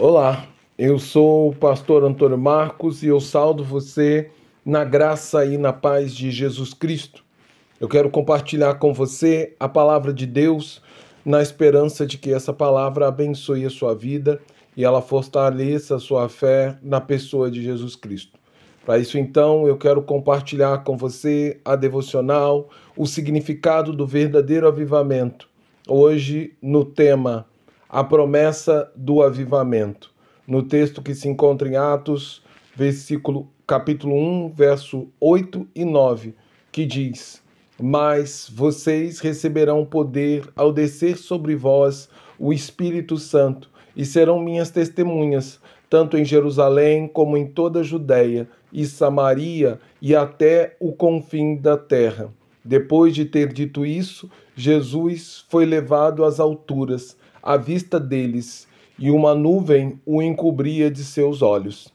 [0.00, 0.46] Olá,
[0.78, 4.30] eu sou o pastor Antônio Marcos e eu saldo você
[4.64, 7.24] na graça e na paz de Jesus Cristo.
[7.80, 10.80] Eu quero compartilhar com você a palavra de Deus
[11.24, 14.40] na esperança de que essa palavra abençoe a sua vida
[14.76, 18.38] e ela fortaleça a sua fé na pessoa de Jesus Cristo.
[18.86, 25.48] Para isso, então, eu quero compartilhar com você a devocional, o significado do verdadeiro avivamento.
[25.88, 27.46] Hoje, no tema
[27.88, 30.10] A promessa do avivamento.
[30.46, 32.42] No texto que se encontra em Atos,
[32.76, 36.34] versículo capítulo 1, verso 8 e 9,
[36.70, 37.42] que diz:
[37.80, 42.08] Mas vocês receberão poder ao descer sobre vós
[42.38, 48.48] o Espírito Santo e serão minhas testemunhas, tanto em Jerusalém como em toda a Judéia
[48.72, 52.32] e Samaria e até o confim da terra.
[52.64, 57.16] Depois de ter dito isso, Jesus foi levado às alturas,
[57.48, 61.90] à vista deles, e uma nuvem o encobria de seus olhos.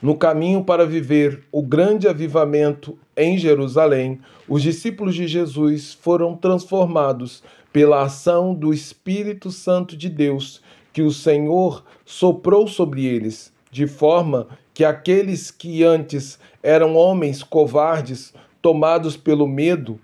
[0.00, 7.44] No caminho para viver o grande avivamento em Jerusalém, os discípulos de Jesus foram transformados
[7.70, 10.62] pela ação do Espírito Santo de Deus,
[10.94, 18.32] que o Senhor soprou sobre eles, de forma que aqueles que antes eram homens covardes,
[18.62, 20.00] tomados pelo medo,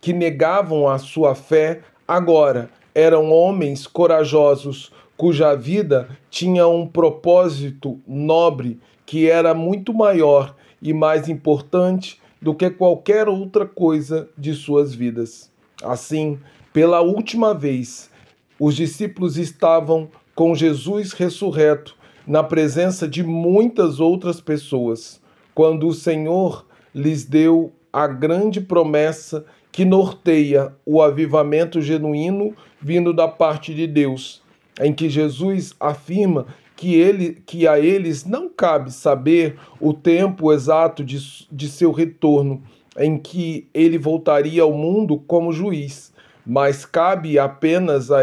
[0.00, 8.80] que negavam a sua fé, agora eram homens corajosos, cuja vida tinha um propósito nobre
[9.06, 15.48] que era muito maior e mais importante do que qualquer outra coisa de suas vidas.
[15.80, 16.40] Assim,
[16.72, 18.10] pela última vez,
[18.58, 21.96] os discípulos estavam com Jesus ressurreto
[22.26, 25.20] na presença de muitas outras pessoas,
[25.54, 33.26] quando o Senhor lhes deu a grande promessa que norteia o avivamento genuíno vindo da
[33.26, 34.40] parte de Deus,
[34.80, 36.46] em que Jesus afirma
[36.76, 41.18] que, ele, que a eles não cabe saber o tempo exato de,
[41.50, 42.62] de seu retorno,
[42.96, 46.12] em que ele voltaria ao mundo como juiz,
[46.46, 48.20] mas cabe apenas a,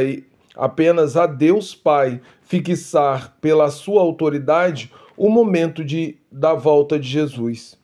[0.55, 7.77] apenas a Deus Pai fixar pela sua autoridade o momento de, da volta de Jesus.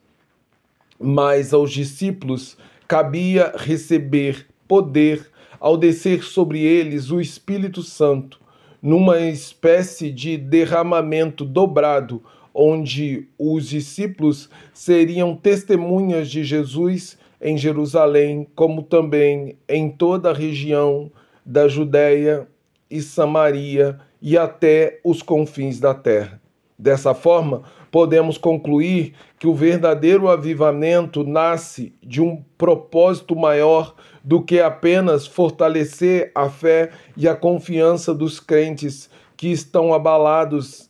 [1.02, 2.58] Mas aos discípulos
[2.88, 5.30] cabia receber poder
[5.60, 8.40] ao descer sobre eles o Espírito Santo,
[8.82, 12.24] numa espécie de derramamento dobrado,
[12.54, 21.12] onde os discípulos seriam testemunhas de Jesus em Jerusalém, como também em toda a região
[21.46, 22.48] da Judéia
[22.90, 26.42] e Samaria e até os confins da terra.
[26.78, 33.94] Dessa forma, podemos concluir que o verdadeiro avivamento nasce de um propósito maior
[34.24, 40.90] do que apenas fortalecer a fé e a confiança dos crentes que estão abalados,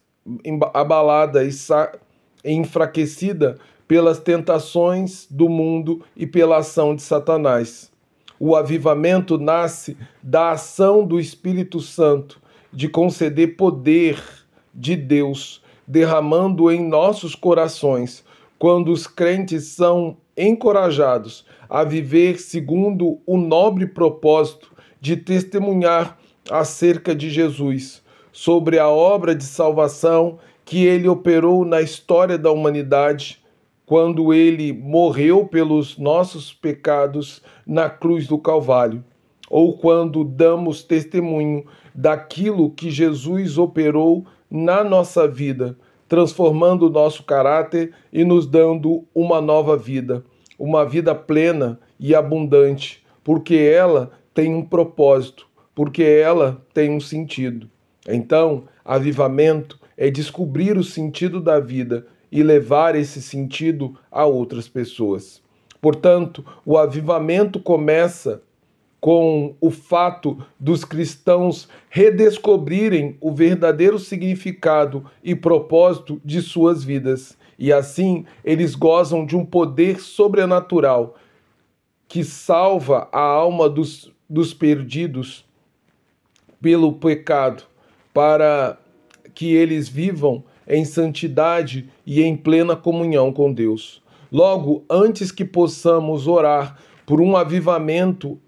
[0.74, 1.50] abalada e
[2.46, 3.58] enfraquecida
[3.88, 7.92] pelas tentações do mundo e pela ação de Satanás.
[8.40, 12.42] O avivamento nasce da ação do Espírito Santo
[12.72, 14.22] de conceder poder
[14.74, 18.24] de Deus derramando em nossos corações
[18.58, 26.18] quando os crentes são encorajados a viver segundo o nobre propósito de testemunhar
[26.50, 28.02] acerca de Jesus,
[28.32, 33.42] sobre a obra de salvação que ele operou na história da humanidade,
[33.86, 39.04] quando ele morreu pelos nossos pecados na cruz do Calvário,
[39.50, 45.78] ou quando damos testemunho daquilo que Jesus operou na nossa vida,
[46.10, 50.26] transformando o nosso caráter e nos dando uma nova vida,
[50.60, 57.70] uma vida plena e abundante, porque ela tem um propósito, porque ela tem um sentido.
[58.08, 65.42] Então, avivamento é descobrir o sentido da vida e levar esse sentido a outras pessoas.
[65.82, 68.42] Portanto, o avivamento começa
[69.02, 77.36] com o fato dos cristãos redescobrirem o verdadeiro significado e propósito de suas vidas.
[77.58, 81.16] E assim eles gozam de um poder sobrenatural
[82.08, 85.46] que salva a alma dos, dos perdidos
[86.62, 87.64] pelo pecado,
[88.14, 88.78] para
[89.34, 94.02] que eles vivam em santidade e em plena comunhão com Deus.
[94.32, 98.40] Logo, antes que possamos orar por um avivamento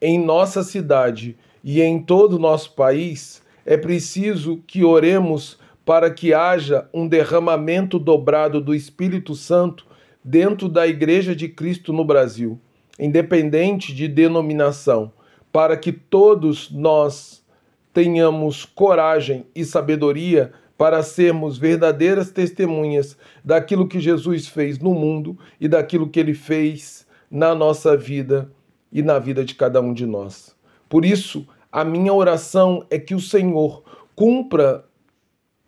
[0.00, 6.32] em nossa cidade e em todo o nosso país, é preciso que oremos para que
[6.32, 9.86] haja um derramamento dobrado do Espírito Santo
[10.22, 12.60] dentro da Igreja de Cristo no Brasil,
[12.98, 15.12] independente de denominação,
[15.50, 17.44] para que todos nós
[17.92, 25.66] tenhamos coragem e sabedoria para sermos verdadeiras testemunhas daquilo que Jesus fez no mundo e
[25.66, 28.50] daquilo que ele fez na nossa vida
[28.92, 30.54] e na vida de cada um de nós.
[30.88, 33.82] Por isso, a minha oração é que o Senhor
[34.16, 34.84] cumpra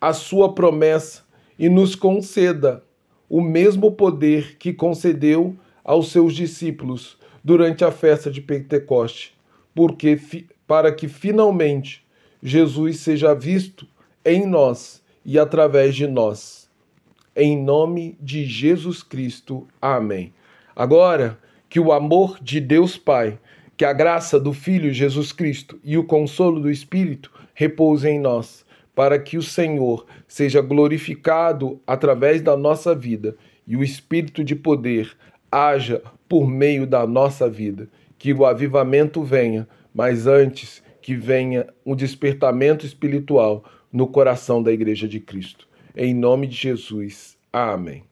[0.00, 1.22] a sua promessa
[1.58, 2.82] e nos conceda
[3.28, 9.36] o mesmo poder que concedeu aos seus discípulos durante a festa de Pentecoste,
[9.74, 10.18] porque
[10.66, 12.04] para que finalmente
[12.42, 13.86] Jesus seja visto
[14.24, 16.68] em nós e através de nós.
[17.36, 19.68] Em nome de Jesus Cristo.
[19.80, 20.32] Amém.
[20.74, 21.38] Agora,
[21.70, 23.38] que o amor de Deus Pai,
[23.76, 28.66] que a graça do Filho Jesus Cristo e o consolo do Espírito repousem em nós,
[28.92, 33.36] para que o Senhor seja glorificado através da nossa vida
[33.66, 35.16] e o Espírito de poder
[35.50, 37.88] haja por meio da nossa vida.
[38.18, 45.06] Que o avivamento venha, mas antes que venha um despertamento espiritual no coração da Igreja
[45.08, 45.68] de Cristo.
[45.96, 47.38] Em nome de Jesus.
[47.52, 48.09] Amém.